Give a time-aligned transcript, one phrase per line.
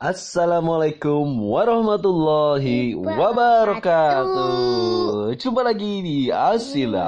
[0.00, 5.36] Assalamualaikum warahmatullahi wabarakatuh.
[5.36, 7.04] Jumpa lagi di Asila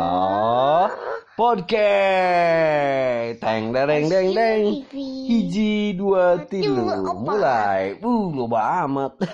[1.33, 3.41] Podcast.
[3.41, 4.85] Teng dereng deng deng.
[5.25, 6.85] Hiji dua tilu
[7.17, 7.97] mulai.
[8.05, 9.17] Uh loba amat.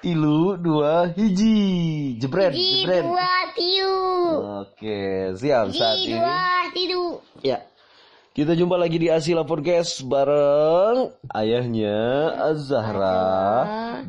[0.00, 3.04] tilu dua hiji jebret Hiji jebret.
[3.04, 4.00] dua tilu.
[4.64, 6.16] Oke siap saat Hiji ini.
[6.16, 6.40] dua
[6.72, 7.20] tilu.
[7.44, 7.68] Ya.
[8.40, 13.20] Kita jumpa lagi di Asila Podcast bareng ayahnya Az-Zahra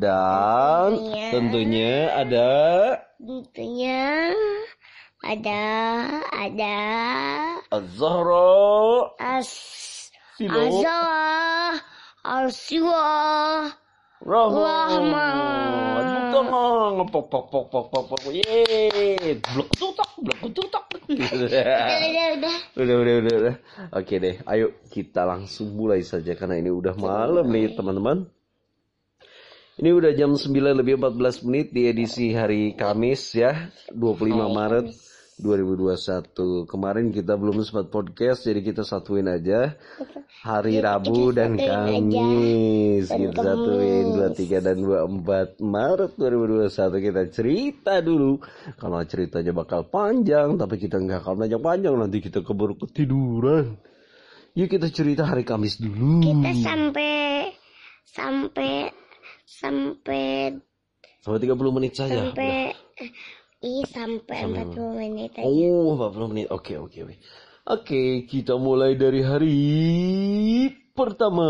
[0.00, 1.28] dan Tentunya.
[1.28, 2.52] tentunya ada
[3.20, 4.32] Tentunya
[5.20, 5.64] ada
[6.32, 6.78] ada
[7.76, 9.52] Az-Zahra as
[10.40, 11.76] Silo azah
[12.24, 13.04] aswa
[13.68, 13.81] Rahmat.
[14.22, 15.02] Rahmat.
[16.32, 16.46] Bukan
[17.02, 18.30] ngepok pok pok pok pok pok.
[18.30, 20.84] Yeay, blok tutak, blok tutak.
[21.12, 21.48] udah udah
[22.38, 23.56] udah Udah, udah, udah, udah.
[23.98, 28.30] Oke deh, ayo kita langsung mulai saja karena ini udah malam nih teman-teman.
[29.82, 36.68] Ini udah jam 9 lebih 14 menit di edisi hari Kamis ya, 25 Maret 2021.
[36.68, 39.72] Kemarin kita belum sempat podcast jadi kita satuin aja
[40.44, 43.08] hari Rabu dan Kamis.
[43.08, 48.44] Kita satuin 23 dan 24 Maret 2021 kita cerita dulu.
[48.76, 53.80] Kalau ceritanya bakal panjang tapi kita nggak akan panjang-panjang nanti kita keburu ketiduran.
[54.52, 56.20] Yuk kita cerita hari Kamis dulu.
[56.20, 57.12] kita sampai
[58.04, 58.72] sampai
[59.48, 60.26] sampai
[61.22, 62.18] Sampai 30 menit saja.
[62.34, 62.74] sampai
[63.62, 65.46] ih sampai Sampai 40 menit aja.
[65.46, 66.46] Oh, 40 menit.
[66.50, 67.16] Oke, oke, oke.
[67.62, 69.58] Oke, kita mulai dari hari
[70.92, 71.46] pertama.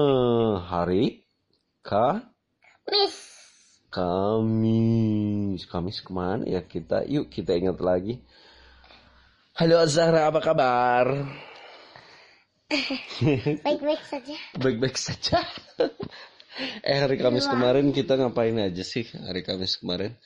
[0.61, 1.25] Hari
[1.81, 1.91] K
[2.93, 3.33] Miss
[3.93, 5.69] Kamis.
[5.69, 7.05] Kamis ke mana ya kita?
[7.05, 8.25] Yuk kita ingat lagi.
[9.53, 11.29] Halo Azhara, apa kabar?
[13.69, 14.37] baik-baik saja.
[14.57, 15.45] Baik-baik saja.
[16.89, 20.17] eh hari Kamis kemarin kita ngapain aja sih hari Kamis kemarin?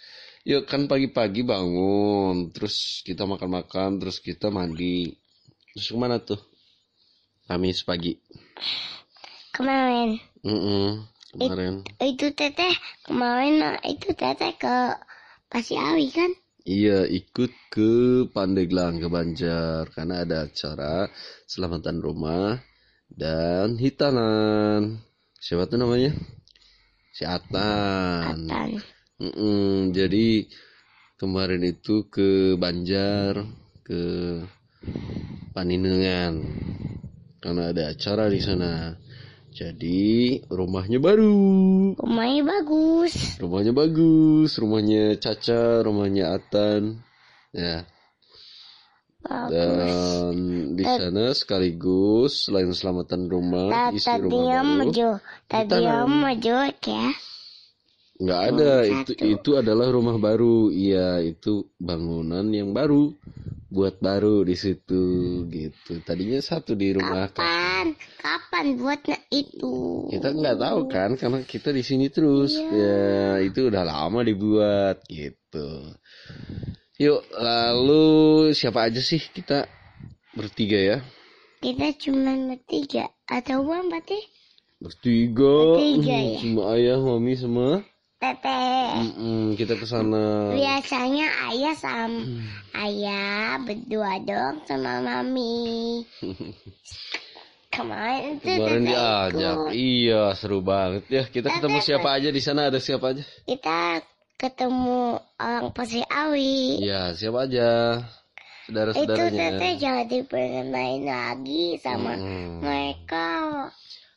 [0.46, 5.10] Yuk kan pagi-pagi bangun, terus kita makan-makan, terus kita mandi.
[5.74, 6.38] Terus ke mana tuh?
[7.50, 8.14] Kamis pagi.
[9.50, 11.02] Kemarin Mm
[11.36, 11.84] kemarin.
[12.00, 12.74] itu teteh
[13.04, 14.76] kemarin nah, itu teteh ke
[15.50, 16.30] Pasiawi kan?
[16.66, 17.90] Iya ikut ke
[18.30, 21.06] Pandeglang ke Banjar karena ada acara
[21.46, 22.58] selamatan rumah
[23.10, 25.02] dan hitanan.
[25.38, 26.14] Siapa tuh namanya?
[27.14, 28.50] Si Atan.
[29.16, 29.24] Tan.
[29.24, 30.44] Mm-mm, jadi
[31.16, 33.48] kemarin itu ke Banjar,
[33.80, 34.02] ke
[35.56, 36.36] Paninengan,
[37.40, 38.92] karena ada acara di sana.
[39.56, 43.40] Jadi rumahnya baru, Rumahnya bagus.
[43.40, 47.00] rumahnya bagus, rumahnya Caca, rumahnya Atan,
[47.56, 47.88] ya.
[49.24, 49.50] Bagus.
[49.56, 50.34] Dan
[50.76, 54.92] di sana sekaligus selain selamatan rumah, isi Tadi rumah yang baru.
[54.92, 55.08] maju,
[55.48, 57.04] tadi yang maju ya.
[58.16, 59.28] Nggak ada, itu satu.
[59.28, 60.72] itu adalah rumah baru.
[60.72, 63.12] Iya, itu bangunan yang baru,
[63.68, 65.04] buat baru di situ
[65.52, 66.00] gitu.
[66.00, 67.28] Tadinya satu di rumah.
[67.28, 67.92] Kapan?
[68.16, 70.08] Kapan buatnya itu?
[70.08, 72.56] Kita nggak tahu kan, karena kita di sini terus.
[72.56, 75.92] Ya, itu udah lama dibuat gitu.
[76.96, 78.08] Yuk, lalu
[78.56, 79.68] siapa aja sih kita
[80.32, 80.98] bertiga ya?
[81.60, 84.24] Kita cuma bertiga atau berapa sih?
[84.80, 86.40] Bertiga, Bertiga, ya?
[86.40, 87.84] sama ayah, mami, sama.
[88.16, 88.88] Teteh.
[88.96, 90.48] Mm-mm, kita ke sana.
[90.56, 92.24] Biasanya ayah sama
[92.72, 96.00] ayah berdua dong sama mami.
[97.76, 99.56] Kemarin itu Kemarin diajak.
[99.68, 101.22] Iya, seru banget ya.
[101.28, 102.72] Kita ketemu siapa aja di sana?
[102.72, 103.20] Ada siapa aja?
[103.44, 104.00] Kita
[104.40, 106.80] ketemu orang Pasiawi.
[106.80, 108.00] Iya, siapa aja?
[108.00, 109.60] Itu Saudara-saudaranya.
[109.60, 112.64] teteh jadi pengen main lagi sama Hmm.
[112.64, 113.28] mereka.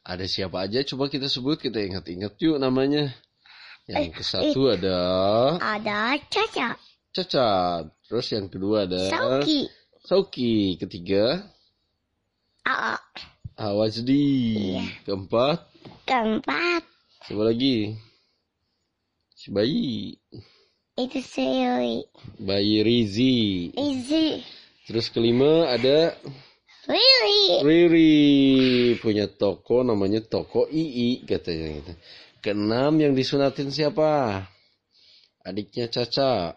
[0.07, 0.79] Ada siapa aja?
[0.87, 3.11] Coba kita sebut, kita ingat-ingat yuk namanya.
[3.89, 4.97] Yang Eh, ke satu ada
[5.57, 6.77] Ada Caca,
[7.09, 7.83] Cacat.
[8.05, 9.65] Terus yang kedua ada Sauki,
[10.05, 10.77] Sauki.
[10.77, 11.41] Ketiga
[12.69, 13.01] Aa,
[13.57, 14.77] Awazdi.
[14.77, 14.85] Iya.
[15.09, 15.65] Keempat
[16.05, 16.85] keempat
[17.25, 17.97] siapa lagi?
[19.33, 20.13] Si bayi.
[20.99, 22.03] itu Siri,
[22.43, 23.71] Bayi Rizi.
[23.71, 24.43] Izzy,
[24.83, 26.11] Terus kelima ada
[26.89, 28.13] Riri, Riri
[28.99, 31.93] punya toko namanya toko II katanya gitu.
[32.39, 34.47] Keenam yang disunatin siapa?
[35.43, 36.55] Adiknya Caca.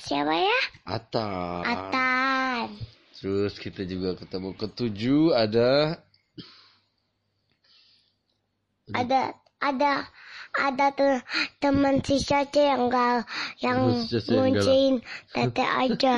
[0.00, 0.60] siapa ya?
[0.84, 1.30] Ata.
[1.64, 2.76] Atan,
[3.16, 5.96] Terus kita juga ketemu ketujuh ada
[8.92, 9.32] ada
[9.64, 9.92] ada
[10.54, 11.18] ada tuh
[11.58, 13.26] teman si Caca yang enggak
[13.58, 14.94] yang yang ngunciin
[15.34, 16.16] tete aja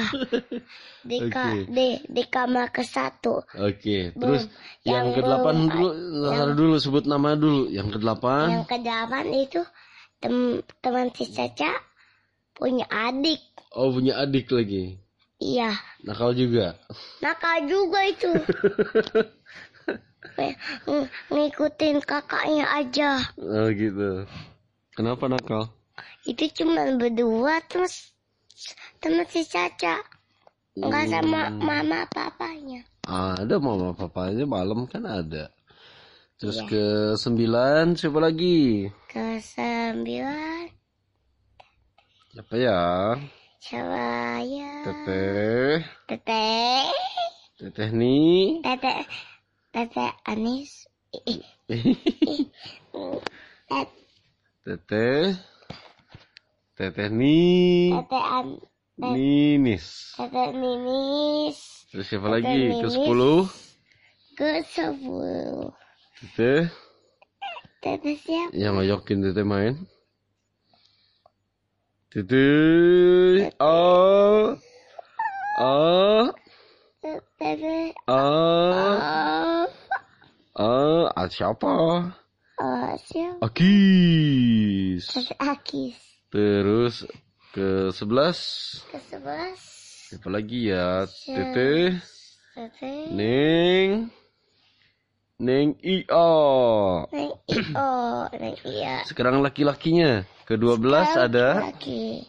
[1.08, 1.70] di ka, Oke.
[1.70, 3.40] di di kamar ke satu.
[3.54, 4.50] Oke, terus
[4.82, 5.88] yang, Yang ke delapan belum- dulu,
[6.34, 7.70] ntar dulu sebut nama dulu.
[7.70, 9.60] Yang ke delapan, Yang ke delapan itu
[10.18, 10.34] tem,
[10.82, 11.70] teman si Caca
[12.52, 13.38] punya adik.
[13.76, 14.98] oh punya adik lagi,
[15.38, 16.74] Iya, nakal juga.
[17.22, 18.32] nakal juga itu.
[20.86, 23.10] Ng- ngikutin kakaknya aja.
[23.40, 24.28] Oh gitu.
[24.92, 25.72] Kenapa nakal?
[26.24, 28.12] Itu cuma berdua terus
[29.00, 30.00] teman si Caca.
[30.76, 31.60] Enggak sama Hmm.
[31.64, 32.84] mama papanya.
[33.06, 35.48] Ada mama papanya malam kan ada.
[36.36, 36.68] Terus Iya.
[36.68, 36.84] ke
[37.16, 38.84] sembilan siapa lagi?
[39.08, 40.68] Ke sembilan
[42.36, 43.16] Siapa ya?
[43.66, 44.72] coba ya.
[44.84, 46.84] Teteh, Teteh.
[47.56, 48.60] teteh nih.
[48.60, 49.00] Teteh.
[49.76, 50.88] Teteh Anis.
[51.12, 51.44] Ih,
[53.68, 53.92] tet-
[54.64, 55.36] Teteh,
[56.80, 57.92] teteh nih.
[57.92, 58.56] Teteh An.
[58.96, 60.16] Ninis.
[60.16, 61.60] Teteh Ninis.
[61.92, 62.80] Terus siapa Teteh lagi?
[62.80, 62.88] Ke Ninis.
[62.88, 63.44] sepuluh.
[64.32, 65.76] Ke sepuluh.
[66.24, 66.72] Teteh,
[67.84, 68.56] Teteh siapa?
[68.56, 69.76] yang ngajakin teteh main.
[72.16, 74.56] Teteh, ah,
[75.60, 76.45] ah, Teteh.
[78.08, 79.66] Ah, Oh.
[80.58, 81.74] ah, ah, siapa?
[82.56, 83.38] Oh, siapa?
[83.44, 85.04] Akis.
[86.32, 87.06] Terus
[87.54, 88.38] ke sebelas.
[88.90, 89.60] Ke sebelas.
[90.10, 91.06] Siapa lagi ya?
[91.06, 91.98] Teteh,
[92.54, 93.10] Teteh.
[93.12, 94.10] Neng,
[95.36, 96.30] Neng Ia.
[97.12, 97.92] Neng Io.
[98.32, 99.04] Neng Iya.
[99.04, 100.24] Sekarang laki-lakinya.
[100.46, 100.86] Ke-12
[101.18, 102.22] ada Laki.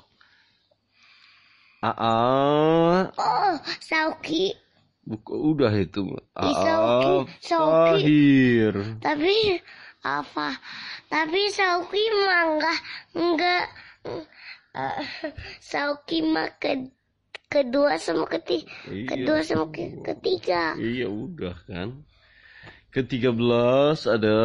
[1.85, 3.13] Aa.
[3.13, 4.66] Oh, Sauki.
[5.07, 6.03] Buku udah itu.
[6.35, 7.23] Aa.
[7.39, 8.59] Sauki.
[8.99, 9.55] Tapi
[10.03, 10.59] apa?
[11.07, 12.79] Tapi Sauki mah enggak
[13.15, 13.65] enggak
[15.63, 16.91] Sauki mah ke
[17.47, 19.07] kedua sama ketiga Iya.
[19.07, 20.75] kedua sama ke- ketiga.
[20.75, 22.03] Iya udah kan.
[22.91, 23.39] Ke-13
[24.09, 24.37] ada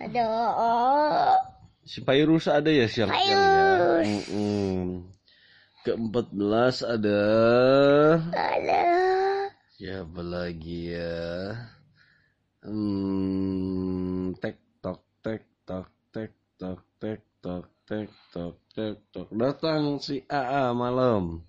[0.00, 1.36] Ada oh,
[1.84, 3.40] si Pairus ada ya siang siang ya.
[3.40, 4.06] Pairus.
[4.28, 4.84] Mm-mm.
[5.86, 7.20] Ke-14 ada
[8.34, 8.84] ada
[9.76, 11.52] siapa lagi ya?
[12.64, 20.24] Hmm, tek tok tek tok tek tok tek tok tek tok tek tok datang si
[20.32, 21.44] AA malam.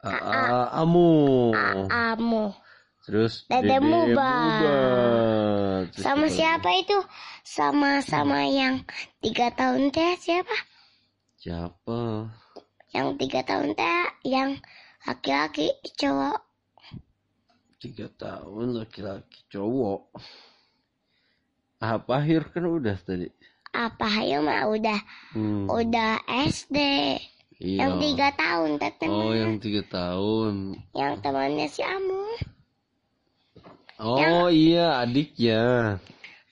[0.00, 1.52] AA Amu.
[1.92, 2.56] Amu.
[3.04, 4.32] Terus Dede Muba.
[5.92, 6.96] Terus Sama siapa itu?
[7.44, 8.88] Sama sama yang
[9.20, 10.56] tiga tahun teh siapa?
[11.36, 12.32] Siapa?
[12.96, 14.56] Yang tiga tahun teh yang
[15.04, 16.51] laki-laki cowok.
[17.82, 20.14] Tiga tahun laki-laki cowok.
[21.82, 23.26] Ah, Pahir kan udah tadi.
[23.74, 25.00] Apa ayo mah udah
[25.34, 25.66] Hmm.
[25.66, 26.78] udah SD.
[27.58, 27.78] Iya.
[27.82, 30.78] Yang tiga tahun teh Oh, yang tiga tahun.
[30.94, 32.22] yang temannya si Amu.
[33.98, 35.98] Oh iya, adiknya.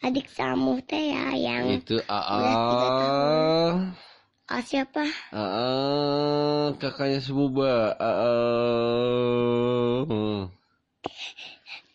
[0.03, 2.41] Adik Samu teh ya yang Itu AA.
[4.51, 5.03] oh, siapa?
[5.31, 5.71] AA,
[6.75, 7.95] kakaknya Semuba.
[8.03, 8.33] AA.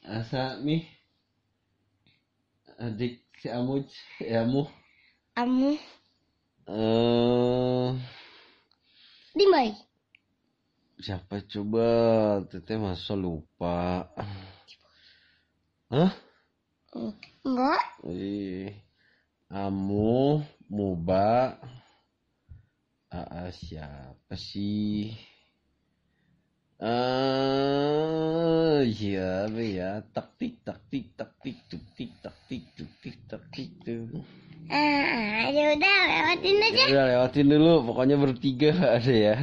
[0.05, 0.83] Asa nih.
[2.85, 3.87] Adik si Amuj,
[4.19, 4.67] ya Amu.
[5.35, 5.71] Amu.
[6.67, 7.89] Eh,
[9.37, 9.77] Di mana?
[11.03, 11.87] siapa coba?
[12.49, 14.09] Teteh masa lupa.
[15.93, 16.11] Hah?
[17.45, 17.83] Enggak.
[18.09, 18.73] Ih,
[19.51, 20.41] Amu,
[20.71, 21.59] Muba,
[23.13, 25.13] Aa siapa sih?
[26.75, 31.55] Ah, apa ya, taktik, taktik, taktik,
[32.19, 34.19] taktik, tuktik, taktik, tuh.
[34.67, 36.83] Ah, ya udah lewatin aja.
[36.83, 39.35] Ya udah lewatin dulu, pokoknya bertiga ada ya.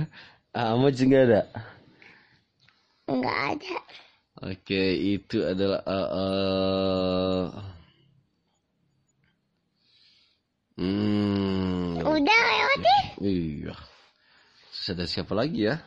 [0.53, 1.43] Ah, Ahmad juga ada.
[3.09, 3.77] Enggak ada.
[4.53, 4.83] Oke,
[5.17, 7.45] itu adalah uh, uh,
[10.77, 13.03] hmm, Udah lewatin.
[13.25, 13.73] iya.
[14.69, 15.81] Terus ada siapa lagi ya?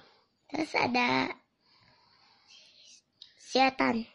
[0.56, 1.36] Terus ada
[3.36, 4.08] setan.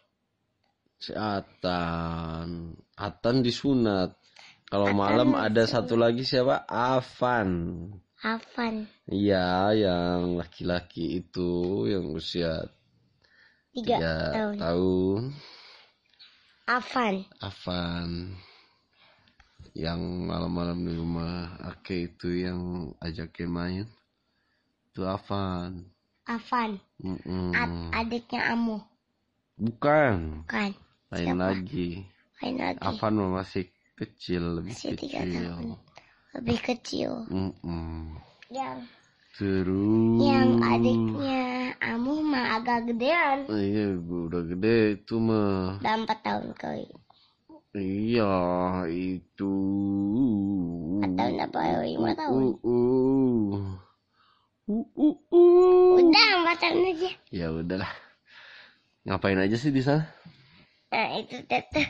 [0.97, 2.73] Si Atan.
[2.97, 4.17] Atan disunat.
[4.65, 5.85] Kalau malam ada disunat.
[5.85, 6.65] satu lagi siapa?
[6.65, 7.77] Afan.
[8.25, 8.89] Afan.
[9.05, 12.65] Iya, yang laki-laki itu yang usia
[13.77, 14.57] Tiga, tiga tahun.
[14.57, 15.23] tahun.
[16.65, 17.15] Afan.
[17.37, 18.09] Afan
[19.77, 23.87] yang malam-malam di rumah Ake itu yang ajakin main
[24.91, 26.81] itu Afan Afan.
[27.01, 27.53] Mm-mm.
[27.57, 28.81] Ad- adiknya Amu.
[29.61, 30.73] bukan Kan.
[31.13, 31.43] lain Siapa?
[31.53, 31.89] lagi
[32.41, 32.81] Lain lagi.
[32.81, 33.65] Afan masih
[33.97, 35.77] kecil lebih Masih kecil tahun.
[36.37, 37.11] lebih kecil.
[37.29, 38.17] Mm-mm.
[38.49, 38.79] Yang
[39.41, 40.21] Terus.
[40.21, 43.49] yang adiknya Amu mah agak gedean.
[43.49, 45.81] Oh, iya, udah gede itu mah.
[45.81, 46.87] Udah empat tahun kali.
[47.73, 48.35] Iya,
[48.91, 49.55] itu.
[51.01, 52.37] Empat tahun apa lima tahun?
[52.37, 53.49] Uh, uh.
[53.57, 53.71] Uh,
[54.71, 55.99] uh, uh.
[55.99, 57.11] Udah empat tahun aja.
[57.35, 57.91] Ya udahlah.
[59.03, 60.07] Ngapain aja sih di sana?
[60.91, 61.87] Nah itu teteh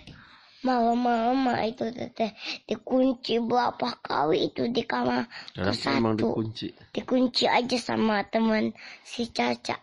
[0.60, 2.36] malam-malam itu teteh
[2.68, 5.24] dikunci berapa kali itu di kamar
[5.56, 5.72] emang
[6.20, 6.68] satu dikunci?
[6.92, 9.80] dikunci aja sama teman si Caca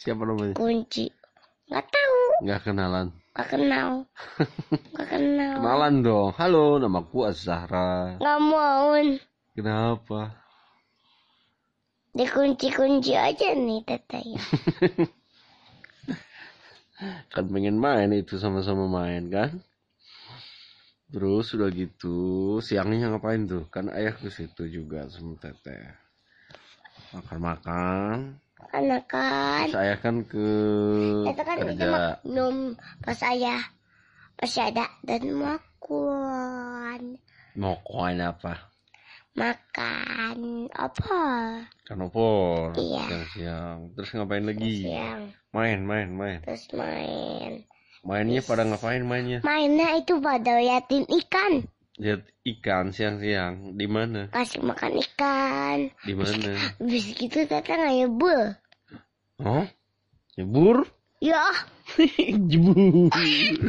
[0.00, 0.56] Siapa namanya?
[0.56, 1.04] kunci
[1.68, 2.16] nggak tahu
[2.48, 3.06] Nggak kenalan.
[3.36, 3.90] nggak kenal
[4.96, 6.30] nggak kenal Kenalan dong.
[6.40, 8.16] Halo, namaku Az-Zahra.
[8.16, 8.96] nggak mau
[9.52, 10.43] Kenapa?
[12.14, 14.42] Dikunci-kunci aja nih teteh ya.
[17.34, 19.50] Kan pengen main itu sama-sama main kan?
[21.12, 22.16] Terus udah gitu,
[22.66, 23.66] siangnya ngapain tuh?
[23.74, 25.94] Kan ayah ke situ juga sama teteh.
[27.14, 28.38] Makan-makan.
[28.72, 30.48] karena kan Saya kan ke
[31.30, 32.18] itu kan kerja.
[32.26, 33.70] minum pas saya
[34.34, 37.00] pas ada dan makan
[37.54, 38.73] Mau koin apa?
[39.34, 40.36] Makan
[40.70, 41.22] apa
[41.84, 42.72] Kan opor.
[42.74, 43.04] Iya.
[43.04, 43.78] Siang-siang.
[43.92, 44.88] Terus ngapain lagi?
[44.88, 46.38] siang Main, main, main.
[46.42, 47.66] terus main
[48.00, 49.40] Mainnya pada ngapain mainnya?
[49.42, 53.74] mainnya itu pada liatin ikan Lihat ikan siang-siang.
[53.74, 54.26] Di mana?
[54.30, 56.50] kasih makan ikan Di mana?
[56.78, 58.54] habis gitu teteh ngayebul
[59.36, 59.66] Oh?
[60.34, 60.86] Nyebur?
[61.18, 61.42] ya
[62.50, 63.10] Jebur.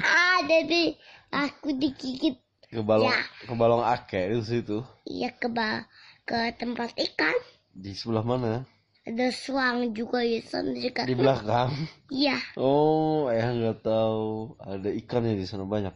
[0.05, 0.93] ada deh
[1.29, 2.37] aku digigit
[2.75, 3.23] Ke balong, Ya.
[3.47, 4.83] ke balong ake di situ.
[5.07, 5.87] iya ke ba-
[6.27, 7.31] ke tempat ikan
[7.71, 8.67] Di sebelah mana?
[9.05, 11.71] ada suang juga ya sana juga Di belakang.
[12.11, 14.57] iya Oh, ayah nggak tahu.
[14.59, 15.95] Ada ikannya di sana banyak.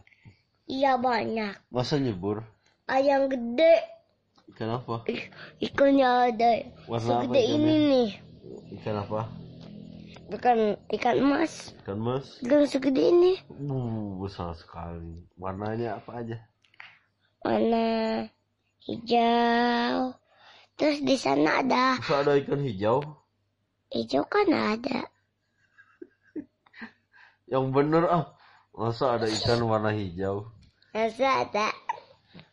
[0.64, 2.40] iya banyak Masa nyebur?
[2.86, 3.74] ayam gede
[4.50, 5.04] Ikan apa?
[5.06, 5.28] Ih,
[5.62, 6.50] ikannya ada
[6.88, 7.90] Warna apa segede ini ikannya?
[7.92, 8.10] nih
[8.80, 9.20] Ikan apa?
[10.30, 10.58] bukan
[10.94, 12.38] ikan emas Ikan mas?
[12.40, 15.26] bukan segede ini Uh, besar sekali.
[15.36, 16.38] Warnanya apa aja?
[17.40, 18.26] Warna
[18.84, 20.12] hijau
[20.76, 23.00] terus di sana ada Masa ada ikan hijau?
[23.92, 25.08] hijau kan ada
[27.50, 28.24] Yang bener ah.
[28.70, 30.46] Masa ada ikan warna hijau?
[30.94, 31.66] masa ada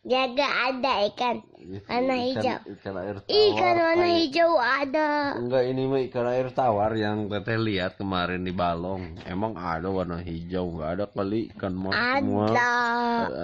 [0.08, 2.58] jaga ada ikan Itu Warna hijau.
[2.64, 3.28] Ikan air tawar.
[3.28, 8.56] ikan warna hijau ada Enggak ini mah ikan air tawar yang teteh lihat kemarin di
[8.56, 9.20] balong.
[9.28, 10.64] Emang ada warna hijau?
[10.72, 12.46] Enggak ada kali ikan mas semua.
[12.48, 12.70] ada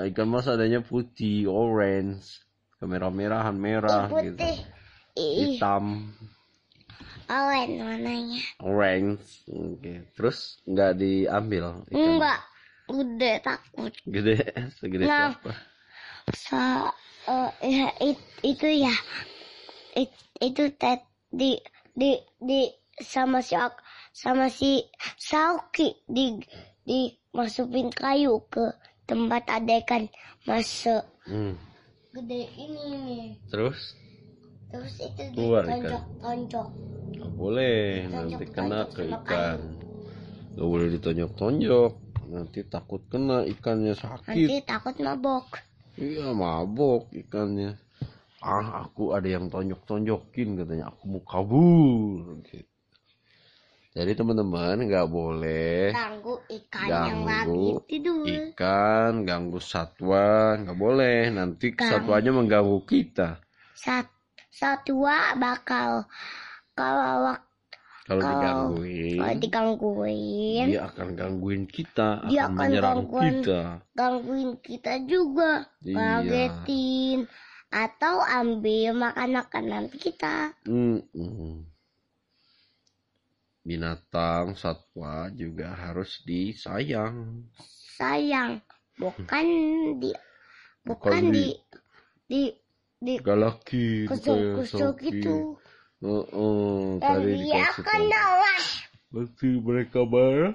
[0.00, 2.40] Eh, Ikan mas adanya putih, orange,
[2.80, 4.40] kemerah-merahan merah gitu.
[4.40, 4.56] putih
[5.14, 6.16] ih Hitam,
[7.28, 9.44] oren warnanya orange.
[9.52, 10.08] Oke.
[10.16, 12.40] Terus enggak diambil ikan enggak
[12.88, 14.34] gede takut gede
[14.80, 15.32] segede Nah.
[15.36, 15.52] siapa?
[16.32, 16.88] Sa
[17.28, 18.94] eh, ya, it- itu ya
[19.92, 21.60] it- itu tet di
[21.92, 22.70] di di
[23.04, 23.58] sama si
[24.14, 24.80] sama si
[25.18, 26.38] Sauki di
[26.84, 28.72] di masukin kayu ke
[29.04, 30.08] tempat ada ikan
[30.48, 31.56] masuk Hmm.
[32.12, 33.96] gede ini nih Terus
[34.68, 35.80] terus itu Keluar ikan.
[35.80, 36.68] ditonjok tonjok
[37.14, 37.78] nggak boleh
[38.12, 39.58] nanti kena ke ikan.
[40.54, 41.92] Nggak boleh ditonjok-tonjok.
[42.30, 44.28] Nanti takut kena ikannya sakit.
[44.28, 45.46] nanti takut mabok
[45.94, 47.78] Iya mabok ikannya.
[48.44, 52.42] Ah aku ada yang tonjok-tonjokin katanya aku mau kabur.
[52.44, 52.66] Gitu.
[53.94, 61.30] Jadi teman-teman nggak boleh ganggu ikan yang lagi ganggu tidur ikan, ganggu satwa, nggak boleh.
[61.30, 61.86] Nanti Ganggu.
[61.94, 63.38] satwanya mengganggu kita.
[63.78, 64.10] Sat
[64.50, 66.10] satwa bakal
[66.74, 67.38] kalau
[68.04, 73.36] Kalau digangguin, kalau digangguin dia akan gangguin kita, Dia akan akan menyerang gangguin.
[73.40, 73.60] kita.
[73.96, 75.96] gangguin kita juga Iya.
[75.96, 77.18] ngagetin
[77.72, 81.64] atau ambil makan-makanan kita Mm-mm.
[83.64, 87.48] Binatang, satwa juga harus disayang.
[87.96, 88.60] sayang
[89.00, 89.46] bukan
[89.96, 90.12] di
[90.84, 91.56] Bukan bukan di-
[92.28, 92.42] di di
[93.00, 95.56] di Galaki, kusuk-kusuk gitu
[96.04, 97.80] Oh, dan tadi dia akan
[99.64, 100.52] mereka marah.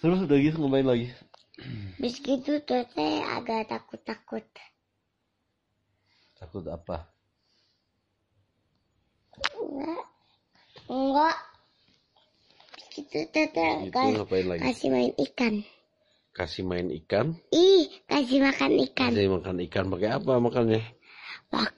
[0.00, 1.08] Terus udah gitu ngapain lagi?
[1.98, 4.46] bis gitu teteh agak takut-takut
[6.38, 7.10] Takut apa?
[9.58, 10.02] enggak
[10.86, 11.36] enggak
[12.72, 13.18] bis gitu
[13.82, 14.60] Gitu kas- ngapain lagi?
[14.64, 15.54] kasih main ikan
[16.30, 17.34] Kasih main ikan?
[17.50, 20.80] ih kasih makan ikan Kasih makan ikan pakai apa makannya?
[21.50, 21.74] pak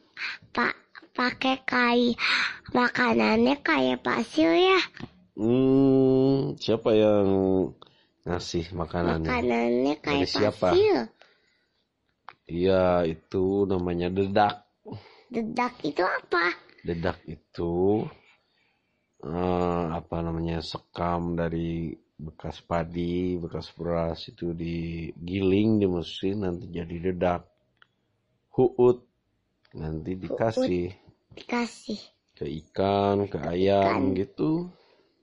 [0.53, 0.75] pak
[1.17, 2.03] pakai kai
[2.77, 4.79] makanannya kayak pasir ya
[5.39, 7.27] Hmm, siapa yang
[8.27, 9.35] ngasih makanannya?
[9.35, 10.71] makanannya kayak Dari siapa?
[10.71, 10.97] pasir
[12.57, 12.83] Iya,
[13.15, 14.55] itu namanya dedak.
[15.35, 16.45] Dedak itu apa?
[16.85, 17.71] Dedak itu
[19.25, 21.71] eh, apa namanya sekam dari
[22.27, 27.41] bekas padi, bekas beras itu digiling di mesin nanti jadi dedak.
[28.55, 28.99] Huut
[29.79, 30.91] nanti dikasih
[31.37, 32.01] Dikasih
[32.37, 34.51] ke ikan, ke ayam gitu.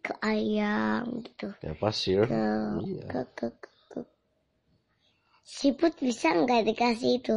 [0.06, 1.48] ke ayam gitu.
[1.62, 2.26] Kayak pasir.
[2.30, 2.40] Ke,
[2.88, 3.08] Iya.
[3.12, 4.00] ke, ke, ke, ke.
[5.56, 7.36] Siput bisa nggak dikasih itu?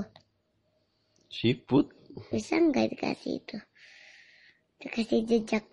[1.37, 1.87] Siput,
[2.33, 3.57] Bisa nggak dikasih itu?
[4.81, 5.67] Dikasih jejak.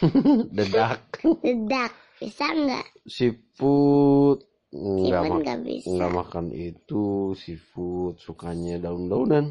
[0.56, 1.02] dedak.
[1.44, 1.92] Dedak.
[2.20, 2.86] Bisa nggak?
[3.14, 4.38] Siput
[4.72, 5.46] nggak Siput mak-
[5.94, 7.04] nggak makan itu
[7.42, 9.46] seafood sukanya daun-daunan.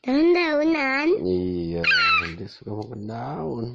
[0.00, 1.08] Daun-daunan.
[1.20, 1.84] Iya,
[2.40, 3.66] dia suka makan daun.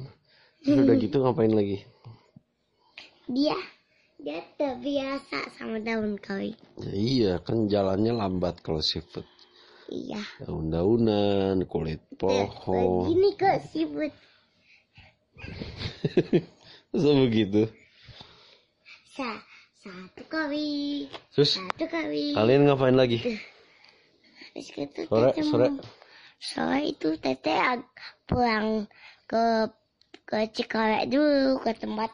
[0.58, 1.86] Terus udah gitu ngapain lagi?
[3.30, 3.54] Dia
[4.18, 6.50] dia terbiasa sama daun koi.
[6.82, 9.22] Ya, iya, kan jalannya lambat kalau seafood.
[9.86, 10.18] Iya.
[10.42, 13.06] Daun-daunan, kulit pohon.
[13.06, 14.10] Begini kok siput.
[16.90, 17.70] Masa begitu?
[19.14, 19.30] Sa
[19.78, 21.06] satu kali.
[21.30, 22.34] Terus Satu kali.
[22.34, 23.22] kalian ngapain lagi?
[24.50, 25.68] Terus Sore, sore.
[26.40, 27.54] Sore itu Tete
[28.28, 28.86] pulang
[29.30, 29.70] ke
[30.26, 32.10] ke Cikarang dulu ke tempat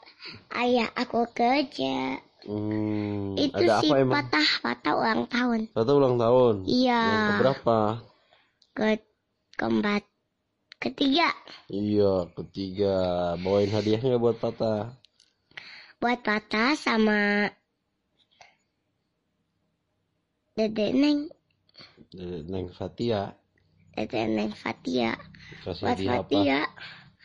[0.53, 2.21] ayah aku kerja.
[2.43, 4.15] Hmm, itu ada si apa emang?
[4.27, 5.61] patah patah ulang tahun.
[5.71, 6.55] Tata ulang tahun.
[6.67, 7.03] Iya.
[7.07, 7.77] Yang keberapa?
[8.75, 8.89] Ke
[9.57, 10.03] keempat
[10.83, 11.29] ketiga
[11.71, 12.95] Iya, ketiga.
[13.39, 14.99] Bawain hadiahnya buat Tata.
[16.03, 17.47] buat patah sama
[20.59, 21.31] Dedek Neng,
[22.13, 23.33] Dari Neng Fatia.
[23.97, 25.13] Dedek Neng Fatia.
[25.65, 26.41] Kasih hadiah apa?
[26.43, 26.59] Fatia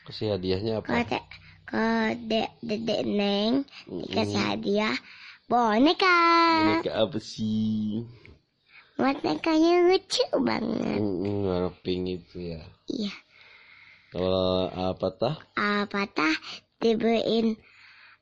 [0.05, 0.97] Kasih hadiahnya ke apa?
[1.09, 1.29] de-
[1.69, 1.85] ke
[2.29, 3.51] de- Dedek Neng
[4.01, 4.47] dikasih Mm-mm.
[4.47, 4.95] hadiah
[5.51, 6.17] boneka.
[6.51, 8.03] Boneka apa sih?
[8.99, 11.01] Bonekanya lucu banget.
[11.01, 12.61] Mm, warna pink itu ya.
[12.87, 13.11] Iya.
[14.11, 15.35] Kalau apa tah?
[15.79, 16.35] Apa tah
[16.81, 17.47] dibeliin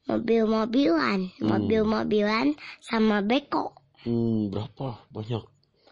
[0.09, 1.47] mobil-mobilan, Hmm.
[1.49, 2.47] mobil-mobilan
[2.87, 3.65] sama beko.
[4.05, 4.87] Hmm, berapa?
[5.15, 5.43] Banyak.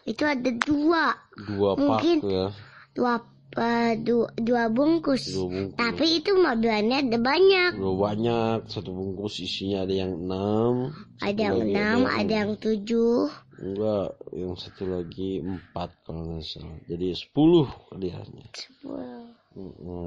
[0.04, 1.16] Itu ada dua,
[1.48, 2.16] Dua Mungkin.
[2.20, 2.46] pak ya.
[2.92, 3.14] dua,
[3.56, 5.32] eh, dua, dua bungkus.
[5.32, 5.76] Dua bungkus.
[5.80, 7.70] Tapi itu mobilannya ada banyak.
[7.80, 8.58] Dua banyak.
[8.68, 10.92] Satu bungkus isinya ada yang enam.
[11.24, 13.32] Ada yang enam, ada yang tujuh.
[13.54, 16.76] Enggak, yang satu lagi empat kalau nggak salah.
[16.84, 17.64] Jadi sepuluh
[17.94, 18.44] hadiahnya.
[18.52, 19.30] Sepuluh.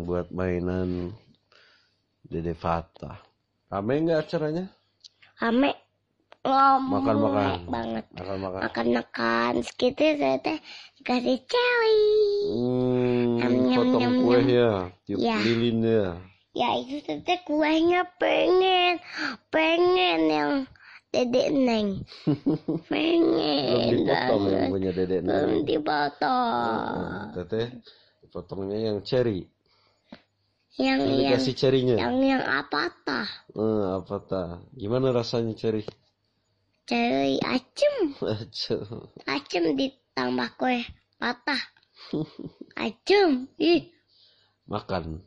[0.05, 1.15] Buat mainan
[2.21, 3.17] Dede Fata.
[3.71, 4.67] Rame nggak acaranya?
[5.39, 5.86] Ame
[6.47, 7.59] ngomong Makan-makan.
[7.67, 8.05] banget.
[8.15, 8.59] Makan-makan.
[8.63, 9.53] Makan-makan.
[9.61, 10.57] Segitu saya teh
[10.97, 12.05] dikasih celi.
[12.47, 14.49] Hmm, Nyam, nyam, potong nyam, kue nyam.
[14.49, 14.71] ya,
[15.03, 15.37] tiup Ya.
[15.37, 16.07] lilin ya.
[16.51, 18.97] Ya itu teteh kuenya pengen,
[19.53, 20.51] pengen yang
[21.07, 24.69] dedek neng, Belum pengen dipotong yang banget.
[24.73, 25.65] punya dedek Belum Neng.
[25.69, 27.25] dipotong.
[27.37, 27.67] Teteh,
[28.33, 29.45] potongnya yang cherry.
[30.77, 31.41] Yang yang
[31.97, 33.25] yang yang apa tah?
[33.49, 34.49] Eh, apa tah?
[34.73, 35.81] Gimana rasanya cherry?
[36.87, 39.11] Ceri acem, Aduh.
[39.27, 40.79] acem ditambah kue
[41.19, 41.59] patah.
[42.79, 43.91] Acem, ih
[44.67, 45.19] Makan.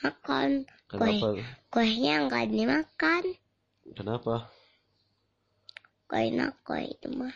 [0.00, 1.28] makan Kenapa?
[1.68, 3.24] kuenya nggak dimakan.
[3.92, 4.48] Kenapa?
[6.08, 7.34] Kue nak kue itu mah.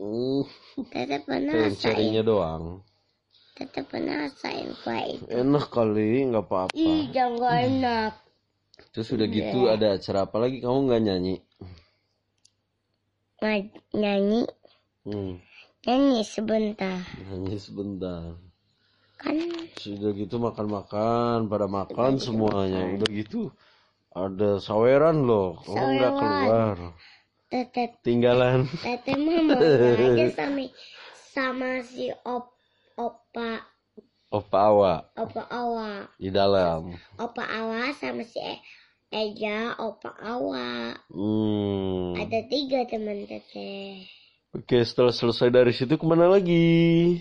[0.00, 0.48] Hmm,
[0.88, 2.80] Teteh pernah rasain, doang.
[3.52, 5.24] teteh pernah rasain kue itu.
[5.28, 6.72] Enak kali, nggak apa-apa.
[6.72, 8.12] Ih, jangan enak.
[8.96, 10.64] Terus udah gitu ada acara apa lagi?
[10.64, 11.36] Kamu nggak nyanyi?
[13.42, 14.46] Nyanyi
[15.02, 15.42] Hmm,
[15.82, 18.38] nyanyi sebentar nyanyi sebentar.
[19.18, 19.34] kan
[19.82, 22.86] Sudah gitu makan-makan, pada makan semuanya.
[22.94, 23.50] Udah gitu
[24.14, 25.58] ada saweran loh.
[25.58, 26.76] Kamu nggak keluar.
[27.50, 28.70] teteh Tinggalan.
[28.78, 29.58] teteh mama
[30.06, 30.64] aja sama
[31.34, 32.54] sama si op
[32.94, 33.66] opa
[34.32, 36.94] Opa Awa opa awa di dalam.
[37.18, 38.62] opa awa sama si E-
[39.12, 42.16] Eja opa awa Hmm.
[42.16, 44.08] ada tiga teman teteh
[44.56, 47.20] Oke, setelah selesai dari situ ke mana lagi?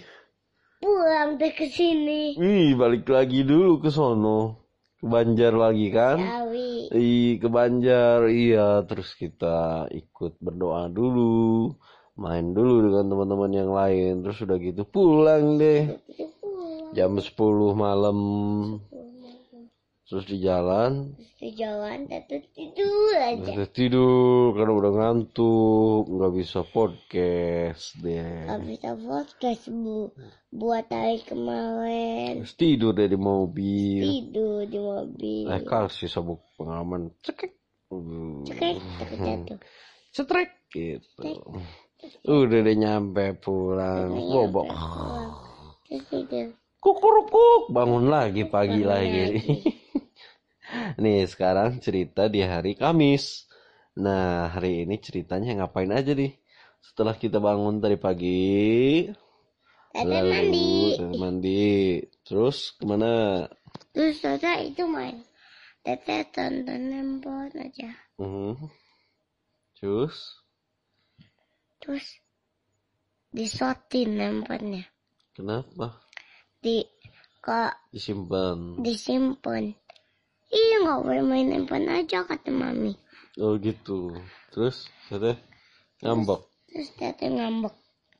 [0.79, 4.67] pulang deh ke sini Ih, balik lagi dulu ke sono.
[4.99, 6.19] Ke Banjar lagi kan?
[6.19, 8.87] Awi Ih, ke Banjar, iya.
[8.87, 11.75] Terus kita ikut berdoa dulu.
[12.15, 14.23] Main dulu dengan teman-teman yang lain.
[14.23, 15.91] Terus udah gitu pulang deh.
[16.39, 18.17] pulang Jam 10 malam.
[20.11, 21.15] Terus di jalan.
[21.39, 26.03] di jalan teteh tidur aja Udah tidur karena udah ngantuk.
[26.11, 28.43] Nggak bisa podcast deh.
[28.43, 30.11] Gak bisa podcast bu
[30.51, 34.03] buat hari kemarin Terus tidur deh di mobil.
[34.03, 37.15] tidur di mobil Eh, kasih sabuk pengaman.
[37.23, 37.55] Cekek.
[38.51, 39.59] cekek terjatuh
[40.11, 41.55] Cetrek gitu.
[42.27, 44.11] Udah deh nyampe pulang.
[44.11, 44.67] Bobok.
[45.87, 46.47] Terus tidur.
[46.83, 47.71] Kukurukuk.
[47.71, 49.39] Bangun lagi pagi lagi.
[50.99, 53.47] Nih sekarang cerita di hari Kamis.
[53.99, 56.31] Nah hari ini ceritanya ngapain aja nih?
[56.81, 59.05] Setelah kita bangun tadi pagi.
[59.91, 60.95] Tete mandi.
[60.95, 61.63] Tete mandi.
[62.23, 63.43] Terus ke mana?
[63.91, 65.19] Terus tete itu main.
[65.83, 67.91] Tete tonton handphone aja.
[68.21, 68.55] Mhm.
[69.75, 70.37] Terus
[71.81, 72.05] Terus
[73.33, 74.85] disotin handphonenya.
[75.33, 75.97] kenapa?
[76.61, 76.85] Di
[77.41, 78.77] kok Disimpan.
[78.85, 79.73] disimpan.
[80.51, 82.91] Iya nggak boleh main handphone aja kata mami.
[83.39, 84.11] Oh gitu.
[84.51, 85.37] Terus Teteh
[86.03, 86.41] ngambek.
[86.69, 87.73] Terus tete ngambek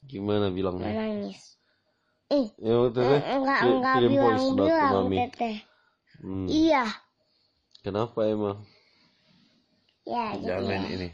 [0.10, 0.92] Gimana bilangnya?
[0.92, 1.42] menangis.
[2.32, 5.18] Eh Ya Teteh enggak ki- enggak kirim bilang bilang mami.
[5.20, 5.52] tete.
[6.22, 6.48] Hmm.
[6.48, 6.84] Iya.
[7.84, 8.58] Kenapa emang?
[10.06, 10.82] Ya gitu Jangan ya.
[10.96, 11.10] ini.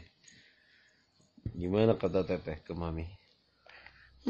[1.58, 3.04] Gimana kata Teteh ke mami?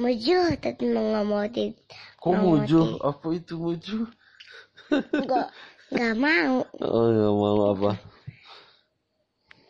[0.01, 1.65] Mujur tete nggak mau di
[2.23, 2.81] Kok Nggak mau muju?
[2.83, 3.99] di- Apa itu muju?
[5.23, 5.47] nggak
[5.89, 6.55] nggak mau.
[6.85, 7.91] Oh nggak mau apa?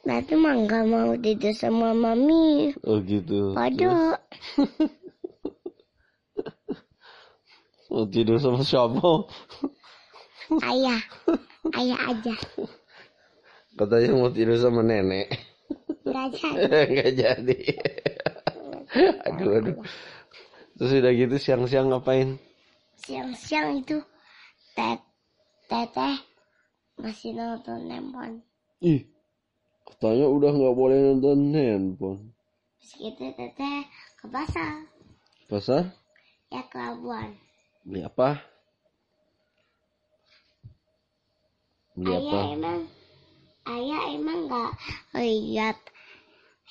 [0.08, 2.72] Nanti mah nggak mau tidur sama mami.
[2.82, 3.54] Oh gitu.
[3.54, 4.16] Waduh.
[7.92, 9.28] mau tidur sama siapa?
[10.64, 11.02] Ayah.
[11.78, 12.34] Ayah aja.
[13.78, 15.28] Katanya mau tidur sama nenek.
[16.08, 16.80] Nggak jadi.
[16.92, 17.58] Nggak jadi.
[19.28, 19.76] aduh aduh.
[20.80, 22.40] Terus udah gitu siang-siang ngapain?
[22.96, 24.00] Siang-siang itu
[24.72, 25.04] tet
[25.68, 26.16] teteh
[26.96, 28.40] masih nonton handphone.
[28.80, 29.04] Ih,
[29.84, 32.32] katanya udah nggak boleh nonton handphone.
[32.80, 33.84] Terus gitu teteh
[34.18, 34.88] ke pasar.
[35.46, 35.84] Pasar?
[36.48, 37.36] Ya ke Labuan.
[37.84, 38.40] Beli apa?
[41.92, 42.24] Beli apa?
[42.24, 42.78] Ayah emang
[43.68, 44.72] ayah emang nggak
[45.20, 45.78] lihat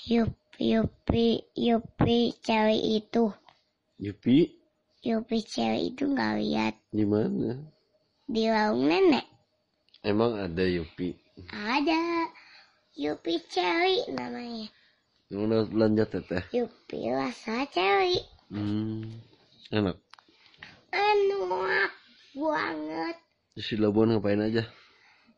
[0.09, 3.29] yup yupi yupi cewek itu
[4.01, 4.57] Yupi?
[5.05, 7.76] yupi cewek itu nggak lihat Di mana?
[8.27, 9.25] Di laung nenek
[10.03, 11.15] Emang ada Yupi?
[11.51, 12.27] ada
[12.95, 14.67] yupi cewek namanya
[15.31, 16.43] Yang udah belanja teteh?
[16.51, 19.11] yupi rasa cewek Hmm,
[19.75, 19.97] enak.
[20.91, 21.91] enak
[22.37, 23.15] banget
[23.55, 24.63] Terus di Labuan ngapain aja?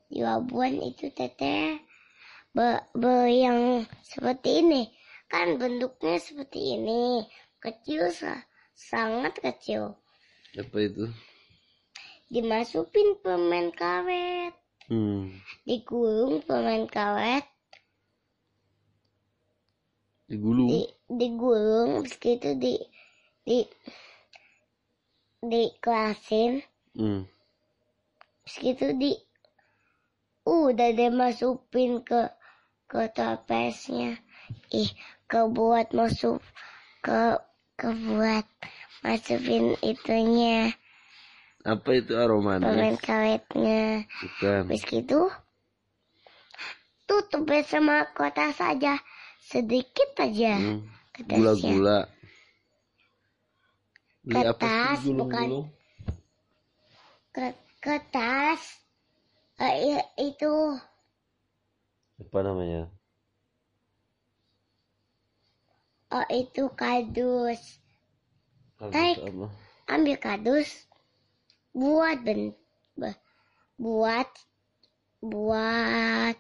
[0.09, 1.77] di Labuan itu teteh
[2.53, 4.81] be, be yang seperti ini
[5.29, 7.25] kan bentuknya seperti ini
[7.61, 9.93] kecil sa- sangat kecil
[10.57, 11.05] Apa itu?
[12.33, 14.53] Dimasukin permen karet
[14.89, 15.29] Hmm,
[15.67, 17.45] digulung permen karet
[20.29, 20.69] digulung.
[20.69, 20.79] di
[21.19, 22.73] digulung terus gitu di
[23.47, 23.59] di
[25.51, 26.51] dikelasin
[26.97, 27.23] Hmm,
[28.43, 29.11] terus gitu di
[30.49, 32.21] udah deh masukin ke
[32.89, 34.17] ke topesnya.
[34.81, 34.89] Ih
[35.31, 36.41] kebuat masuk
[37.05, 37.21] ke
[37.79, 38.45] kebuat
[39.05, 40.73] masukin itunya
[41.65, 42.71] apa itu aromanya?
[42.71, 44.61] permen karetnya Bukan.
[44.67, 45.19] Terus gitu
[47.07, 48.99] tutup sama kotak saja
[49.41, 50.79] sedikit aja Hmm.
[51.27, 52.07] Gula-gula.
[54.29, 55.65] Kertas, sih gulung-gulung?
[57.35, 58.61] Ke- kertas
[59.59, 60.53] eh, iya, itu
[62.19, 62.91] Apa namanya?
[66.15, 67.61] oh itu kardus
[68.79, 69.17] Kardus Tarik.
[69.29, 69.47] apa?
[69.89, 70.88] ambil kardus
[71.73, 72.53] buat ben
[72.97, 73.21] be-
[73.77, 74.29] buat
[75.21, 76.37] buat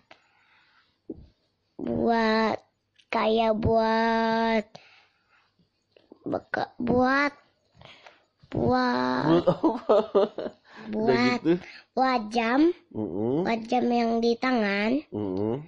[1.79, 2.57] buat
[3.13, 4.65] kayak buat
[6.25, 7.33] beka- buat
[8.49, 9.45] buat
[10.89, 11.59] Buat gitu?
[11.93, 15.59] buat jam Mm-mm, buat jam yang di tangan mm-mm.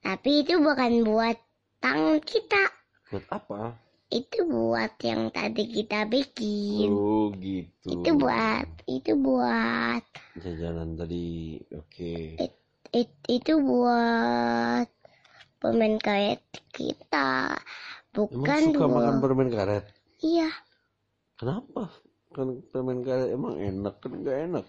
[0.00, 1.36] tapi itu bukan buat
[1.78, 2.72] tangan kita
[3.12, 3.76] Buat apa?
[4.06, 7.90] Itu buat yang tadi kita bikin Oh gitu.
[7.90, 10.02] itu buat itu buat
[10.36, 11.56] Jajanan tadi.
[11.74, 12.36] Oke.
[12.38, 12.60] it-
[12.92, 14.86] it- itu buat
[15.58, 16.38] permen karet
[16.70, 19.84] kita Emang bukan suka buat makan permen karet?
[20.22, 20.48] iya
[21.36, 21.90] Kenapa?
[22.30, 24.64] Kan permen karet emang enak kan nggak enak?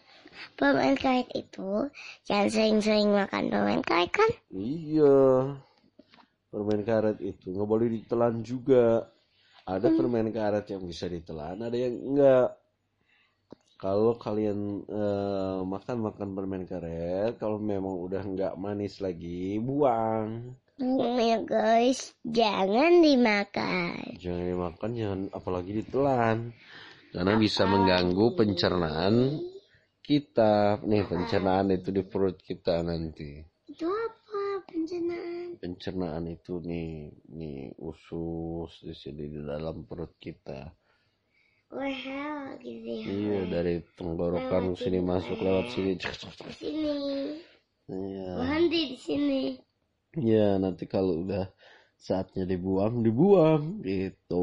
[0.55, 1.87] permen karet itu
[2.25, 5.17] jangan sering-sering makan permen karet kan Iya.
[6.47, 9.11] Permen karet itu nggak boleh ditelan juga.
[9.67, 12.55] Ada permen karet yang bisa ditelan, ada yang enggak.
[13.75, 20.55] Kalau kalian eh, makan-makan permen karet, kalau memang udah nggak manis lagi, buang.
[21.27, 26.37] ya guys jangan dimakan Jangan dimakan, jangan apalagi ditelan.
[27.11, 29.15] Karena bisa mengganggu pencernaan
[29.99, 30.79] kita.
[30.87, 33.43] Nih pencernaan itu di perut kita nanti.
[33.67, 34.16] itu apa
[34.87, 35.49] pencernaan.
[35.61, 36.89] pencernaan itu nih
[37.39, 40.59] nih usus di sini di dalam perut kita
[41.75, 43.07] Wahel gitu ya.
[43.13, 45.91] iya dari tenggorokan ke sini masuk lewat sini
[46.59, 47.41] sini.
[47.89, 49.41] iya Berhenti di sini.
[50.27, 51.43] iya nanti kalau udah
[52.05, 54.35] saatnya dibuang dibuang gitu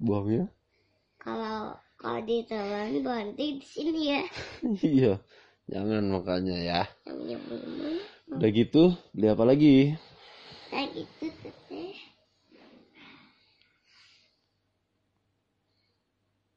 [0.00, 0.48] buangnya
[1.24, 1.60] Kalau
[2.00, 4.22] kalau ditelan berhenti di sini ya.
[4.90, 5.12] iya
[5.70, 7.96] jangan makanya ya Namanya belum.
[8.30, 9.74] Udah gitu beli apa lagi?
[10.70, 11.94] Kayak gitu teteh.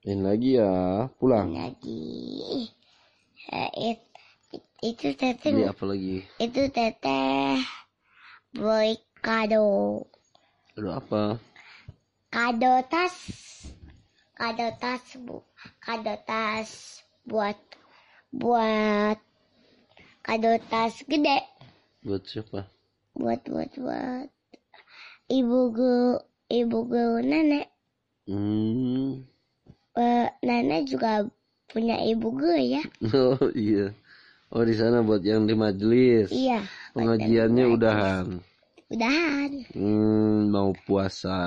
[0.03, 0.73] ini lagi ya
[1.17, 1.55] pulang?
[1.55, 2.67] Lagi.
[3.49, 4.11] Eh, it-
[4.83, 6.15] itu teteh beli apa lagi?
[6.37, 7.57] Itu teteh
[8.53, 10.03] boy kado.
[10.77, 11.23] Aduh apa?
[12.29, 13.15] Kado tas.
[14.33, 15.45] Kado tas bu
[15.79, 17.55] kado tas buat
[18.33, 19.21] buat
[20.25, 21.37] kado tas gede
[22.03, 22.67] buat siapa?
[23.15, 24.27] Buat buat buat.
[25.31, 26.19] Ibu guru
[26.51, 27.67] ibu guru nenek.
[28.27, 29.23] Hmm.
[29.97, 31.27] Eh, nenek juga
[31.71, 32.83] punya ibu guru ya.
[33.15, 33.95] Oh iya.
[34.53, 36.29] Oh di sana buat yang di majelis.
[36.29, 36.61] Iya
[36.93, 38.27] pengajiannya udahan
[38.93, 39.51] udahan.
[39.73, 41.39] Hmm mau puasa.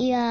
[0.00, 0.30] Iya.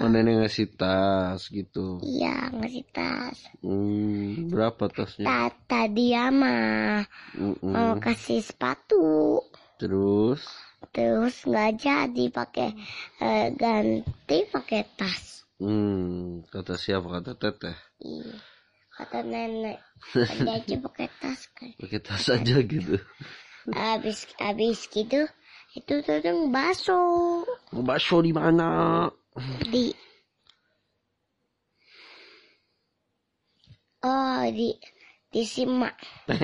[0.00, 2.00] Oh nenek ngasih tas gitu.
[2.00, 3.38] Iya ngasih tas.
[3.60, 5.28] Hmm berapa tasnya?
[5.28, 7.04] Tata dia mah
[7.36, 7.70] Mm-mm.
[7.70, 9.40] mau kasih sepatu.
[9.76, 10.40] Terus?
[10.96, 12.70] Terus nggak jadi pakai
[13.20, 15.44] eh, ganti pakai tas.
[15.60, 17.20] Hmm kata siapa?
[17.20, 17.76] Kata teteh?
[18.00, 18.40] Iya
[18.96, 19.76] kata nenek.
[20.32, 21.70] Tadi aja pakai tas kan.
[21.76, 22.96] Pakai tas aja gitu.
[23.68, 25.28] Habis habis gitu
[25.74, 26.20] itu tuh
[26.52, 27.00] bakso.
[27.74, 29.08] Mau bakso di mana?
[29.66, 29.90] Di.
[34.06, 34.76] Oh di
[35.32, 35.96] di simak.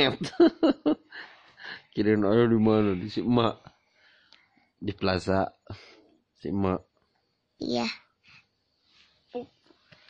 [1.92, 2.96] Kirain ada di mana?
[2.96, 3.60] Di si emak
[4.82, 5.46] di plaza
[6.34, 6.82] si emak
[7.62, 7.86] iya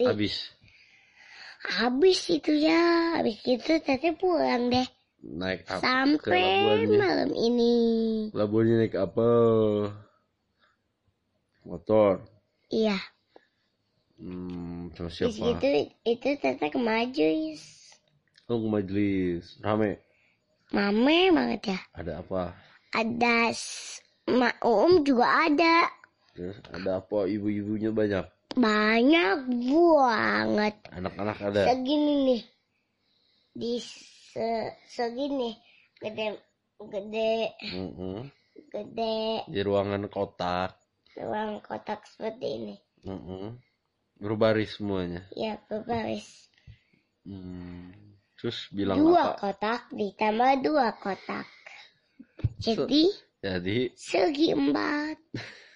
[0.00, 0.56] habis.
[1.62, 3.20] Habis itu ya.
[3.20, 4.88] Habis gitu tadi pulang deh
[5.22, 6.46] naik apa ke sampai
[6.82, 6.98] labuannya.
[6.98, 7.74] malam ini.
[8.34, 9.28] Labuannya naik apa
[11.62, 12.26] motor.
[12.68, 12.98] Iya.
[14.18, 15.46] Hmm sama Terus siapa?
[15.56, 15.68] gitu
[16.04, 17.62] itu teteh ke majelis.
[18.50, 19.56] oh ke majelis.
[19.62, 20.02] Rame.
[20.74, 21.80] Mame banget ya.
[21.94, 22.42] ada apa?
[22.92, 23.52] Ada
[24.22, 25.90] Mak Uum juga ada.
[26.32, 27.26] terus ada apa?
[27.28, 28.24] Ibu-ibunya banyak?
[28.54, 30.74] Banyak banget.
[30.92, 31.60] anak-anak ada?
[31.72, 32.42] Segini nih.
[33.52, 33.72] Di
[34.32, 34.48] se
[34.88, 35.52] segini.
[36.00, 36.40] Gede
[36.82, 38.26] gede Mm-mm.
[38.72, 40.74] gede di ruangan kotak
[41.14, 42.74] ruang kotak seperti ini.
[43.06, 43.54] Mm-mm.
[44.18, 46.48] berbaris semuanya Ya, berbaris.
[47.22, 48.18] hmm.
[48.34, 51.46] terus bilang Dua apa kotak ditambah dua kotak.
[52.58, 55.18] Jadi jadi segi empat.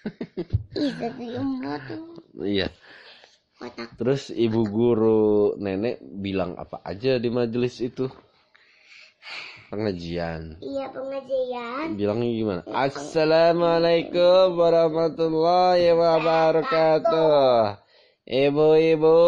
[0.83, 2.03] Ih, segi empat tuh
[2.43, 2.67] iya
[3.59, 8.07] kotak Terus ibu guru nenek bilang apa aja di majelis itu?
[9.67, 10.55] Pengajian.
[10.63, 11.99] Iya pengajian.
[11.99, 12.61] Bilangnya gimana?
[12.71, 17.75] Assalamualaikum warahmatullahi wabarakatuh.
[18.23, 19.19] Ibu-ibu.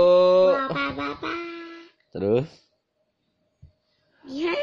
[0.56, 1.38] Bapak-bapak.
[2.15, 2.47] Terus
[4.30, 4.62] Gimana?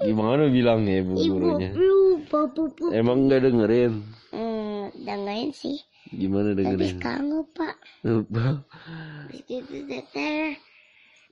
[0.08, 1.70] gimana bilangnya ibu Ibu, gurunya?
[1.76, 2.84] bu, bu, bu.
[2.90, 4.02] Emang nggak dengerin?
[4.32, 5.78] Hmm, dengerin sih.
[6.10, 6.98] Gimana dengerin?
[6.98, 7.76] sekarang lupa.
[8.02, 8.66] Lupa.
[9.30, 10.56] Terus itu teteh.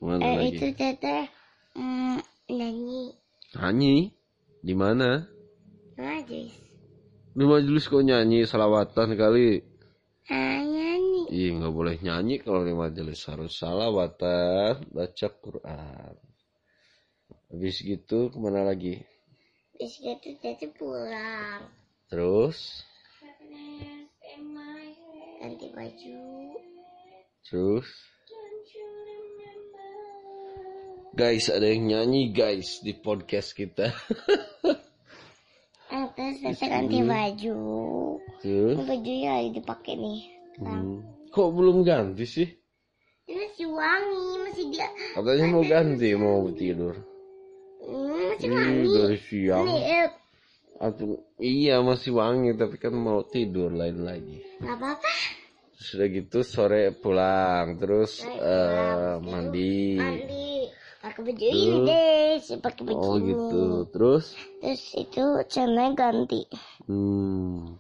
[0.00, 1.39] Eh, itu teteh.
[1.76, 2.18] Hmm,
[2.50, 3.14] nyanyi.
[3.54, 3.96] Nyanyi?
[4.60, 5.24] Di mana?
[5.96, 6.54] Majlis.
[7.30, 9.62] Di majelis kok nyanyi salawatan kali?
[10.30, 11.22] Ah, nyanyi.
[11.30, 16.14] Iya nggak boleh nyanyi kalau di majelis harus salawatan baca Quran.
[17.50, 18.98] Habis gitu ke mana lagi?
[19.78, 21.66] Terus gitu teteh pulang.
[22.10, 22.82] Terus,
[25.40, 26.20] Ganti baju.
[27.48, 27.88] terus,
[31.10, 33.90] guys ada yang nyanyi guys di podcast kita.
[35.90, 37.58] Eh, terus teteh ganti baju.
[38.46, 40.20] Ini bajunya lagi dipakai nih.
[40.62, 40.94] hmm.
[41.34, 42.46] kok belum ganti sih?
[43.26, 44.86] Ini masih wangi, masih dia.
[45.18, 46.94] Katanya mau ganti mau tidur.
[47.82, 48.86] Hmm, masih Ih, wangi.
[48.94, 49.66] dari siang.
[49.66, 50.08] Nih, eh,
[50.80, 54.38] Atau iya masih wangi tapi kan mau tidur lain lagi.
[54.62, 55.12] nggak apa-apa.
[55.74, 59.98] Sudah gitu sore pulang terus eh, mandi.
[59.98, 60.49] Mandi.
[61.10, 63.34] Pakai baju ini deh, si pakai baju Oh ini.
[63.34, 63.62] gitu.
[63.90, 64.24] Terus?
[64.62, 66.46] Terus itu celana ganti.
[66.86, 67.74] hmm,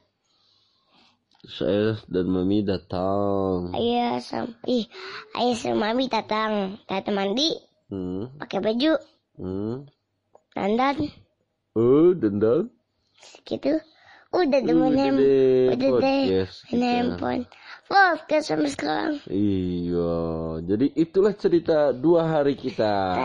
[1.46, 3.70] saya dan mami datang.
[3.70, 4.90] Ayah sama, ih,
[5.38, 7.54] ayah sama mami datang, datang mandi,
[7.86, 8.98] Hmm, pakai baju,
[9.38, 9.86] hmm,
[10.58, 10.96] dandan,
[11.78, 12.66] Oh, dendam.
[13.46, 13.78] gitu.
[14.34, 16.22] Udah demen Udah deh, udah deh
[16.70, 17.46] handphone
[17.90, 20.14] podcast sampai sekarang Iya,
[20.62, 23.18] jadi itulah cerita dua hari kita.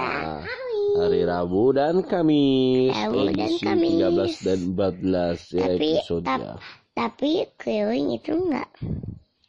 [0.95, 2.89] Hari Rabu dan Kamis.
[2.89, 4.39] Rabu dan Kamis.
[4.41, 6.53] 13 dan 14 ya Tapi, episodenya.
[6.95, 8.69] tapi keliling itu enggak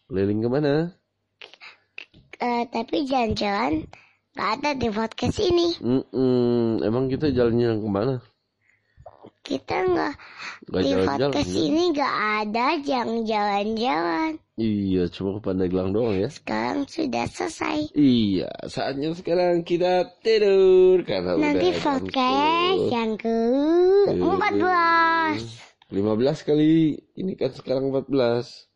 [0.07, 0.75] Keliling ke mana?
[2.37, 3.89] Eh, tapi jalan-jalan
[4.37, 8.15] nggak ada di podcast ini Mm-mm, emang kita jalannya ke mana?
[9.47, 10.15] Kita nggak
[10.67, 11.63] Gak di podcast kan?
[11.63, 16.27] ini nggak ada yang jalan-jalan Iya, cuma ke Pandeglang doang ya.
[16.27, 22.91] sekarang sudah selesai Iya, saatnya sekarang kita tidur karena nanti udah podcast 10.
[22.91, 23.37] yang ke
[24.11, 24.25] Iya.
[24.27, 25.41] 14
[25.87, 26.99] 15 kali.
[27.15, 28.67] Ini kan sekarang 14.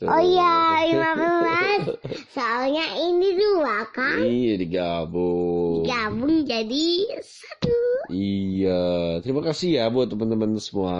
[0.00, 0.08] Tuh.
[0.08, 2.00] Oh iya, 15.
[2.34, 4.16] Soalnya ini dua kan.
[4.24, 5.84] Iya, digabung.
[5.84, 6.86] Gabung jadi
[7.20, 7.76] satu.
[8.08, 10.96] Iya, terima kasih ya buat teman-teman semua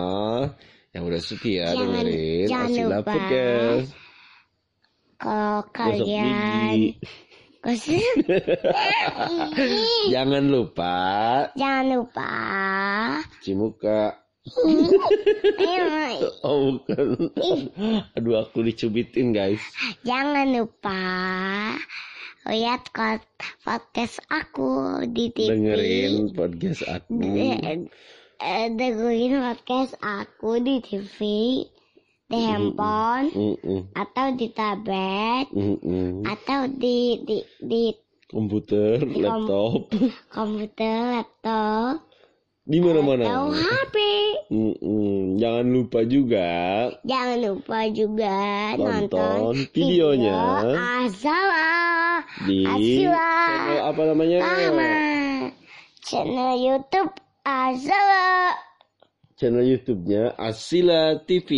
[0.93, 3.89] yang udah setia Jangan- dengerin jangan Asila lupa Podcast.
[5.17, 6.77] Kalau Gosok kalian.
[10.15, 10.97] Jangan lupa
[11.53, 12.33] Jangan lupa.
[13.37, 14.01] cuci muka.
[14.09, 14.30] Eh,
[16.41, 17.29] Oh bukan.
[18.17, 19.61] Aduh aku dicubitin guys.
[20.01, 21.01] Jangan lupa
[22.49, 23.29] lihat kot-
[23.61, 25.53] podcast aku di TV.
[25.53, 27.21] Dengerin podcast aku.
[28.41, 31.19] Eh, dengerin podcast aku di TV,
[32.33, 36.25] di handphone, Mm-mm, atau di tablet, mm-mm.
[36.25, 37.93] atau di di di
[38.31, 39.81] Komputer, Kom- laptop,
[40.33, 42.09] komputer, laptop,
[42.71, 43.25] di atau mana-mana.
[43.51, 43.97] HP.
[44.51, 45.39] Mm-mm.
[45.43, 46.51] Jangan lupa juga
[47.03, 48.35] Jangan lupa juga
[48.79, 50.39] Tonton nonton videonya.
[50.63, 51.71] video Azala
[52.47, 53.31] di Asila.
[53.51, 54.39] channel apa namanya?
[54.47, 54.95] Mama
[56.07, 58.55] channel YouTube Azala
[59.41, 61.51] Channel YouTube-nya Asila TV.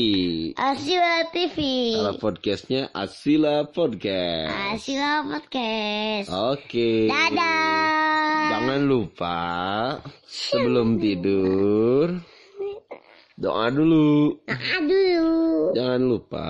[0.54, 1.56] Asila TV
[1.98, 4.54] Kalau podcastnya Asila Podcast.
[4.78, 7.10] Asila Podcast Oke.
[7.10, 8.01] Dadah
[8.32, 9.40] Jangan lupa
[10.24, 12.20] sebelum tidur
[13.34, 14.38] doa dulu.
[14.44, 15.30] Nah, dulu.
[15.72, 16.48] Jangan lupa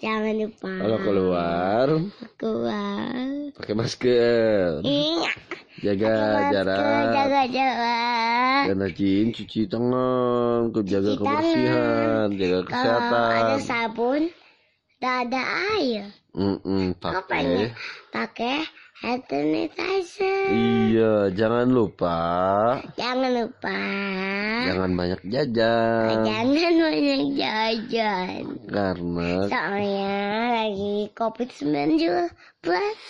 [0.00, 1.86] Jangan lupa kalau keluar
[2.34, 3.24] keluar.
[3.54, 5.30] pakai masker, Iya.
[5.76, 8.62] Jaga Masker, jarak, Jaga jarak.
[8.64, 13.58] Dan rajin cuci tangan, jaga Cuci kebersihan, jaga Kalau ada kesehatan.
[13.60, 14.22] sabun
[14.94, 15.42] tidak ada
[15.76, 16.04] air.
[16.32, 17.68] Mm-mm, Apa pakai.
[18.08, 18.58] Pakai
[18.94, 20.46] hand sanitizer.
[20.48, 22.18] Iya, jangan lupa
[22.94, 23.78] Jangan lupa.
[24.64, 26.46] jangan banyak jajan Jangan
[26.78, 28.42] banyak jajan.
[28.70, 30.14] karena Soalnya
[30.54, 32.30] lagi COVID-19.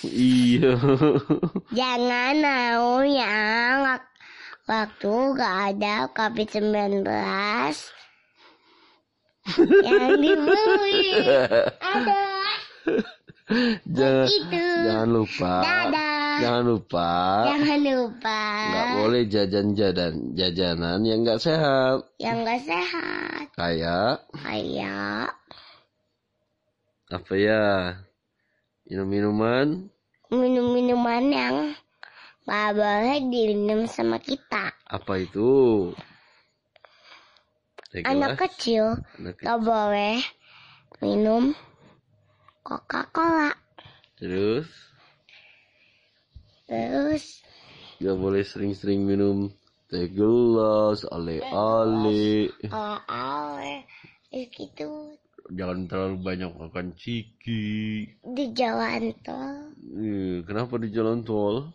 [0.03, 0.73] iya.
[1.71, 4.13] Jangan mau yang wak-
[4.65, 7.05] waktu gak ada COVID-19.
[9.85, 11.05] yang dibeli.
[11.79, 12.25] Ada.
[13.85, 14.65] Jangan Itu.
[14.89, 16.37] jangan lupa Dadah.
[16.41, 17.11] jangan lupa
[17.45, 18.41] Jangan lupa.
[18.65, 23.45] nggak boleh jajan-jajan jajanan yang nggak sehat Yang gak sehat.
[23.53, 25.29] kayak Kayak
[27.13, 27.65] apa ya
[28.85, 29.93] minum-minuman
[30.29, 31.57] minum-minuman yang
[32.43, 34.73] gak boleh diminum sama kita.
[34.85, 35.93] apa itu
[38.03, 40.19] Anak kecil anak gak boleh
[40.99, 41.53] minum
[42.65, 43.53] Coca-Cola.
[44.17, 44.73] terus?
[46.65, 47.45] Terus?
[48.01, 49.53] Nggak boleh sering-sering minum
[49.93, 52.49] teh gelas ale-ale.
[52.73, 53.85] Ale
[54.49, 55.15] gitu.
[55.53, 58.09] Jangan terlalu banyak makan ciki.
[58.25, 59.77] Di jalan tol.
[59.93, 61.69] Eh, kenapa di jalan tol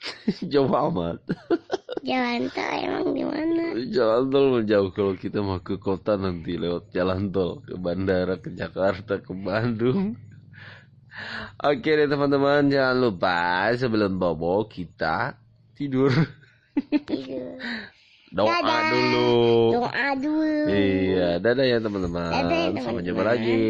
[0.52, 1.20] jauh amat.
[2.06, 3.64] Jalan tol emang di mana?
[3.90, 4.90] jalan tol mah jauh.
[4.94, 7.64] Kalau kita mau ke kota nanti lewat jalan tol.
[7.66, 10.14] Ke bandara ke Jakarta ke Bandung.
[11.66, 12.70] Oke deh teman-teman.
[12.70, 15.34] Jangan lupa sebelum bobo kita
[15.74, 16.14] tidur.
[17.08, 17.58] Tidur.
[18.28, 18.82] Doa Dadah.
[18.88, 19.30] dulu
[19.72, 20.66] Doa dulu.
[20.68, 23.26] iya dadah ya teman-teman Dadah ya, sampai jumpa teman-teman.
[23.28, 23.66] lagi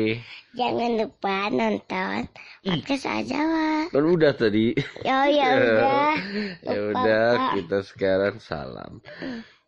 [0.52, 2.18] Jangan lupa nonton
[2.62, 3.82] podcast aja lah.
[3.86, 4.72] kan udah tadi
[5.02, 6.12] Ya ya udah.
[6.64, 9.04] ya udah kita sekarang salam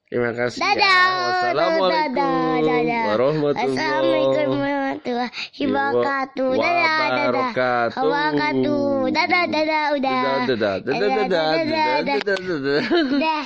[0.07, 0.81] terima kasih Dadah.
[0.81, 3.05] ya wassalamualaikum Dadah, dadah.
[3.07, 5.31] warahmatullahi Assalamualaikum warahmatullahi
[5.69, 6.51] wabarakatuh.
[6.57, 7.53] Dadah, dadah.
[7.93, 8.89] Wabarakatuh.
[9.09, 10.21] Dadah, dadah, udah.
[10.25, 12.81] dadah dadah dadah dadah dadah dadah dadah
[13.13, 13.45] Dadah.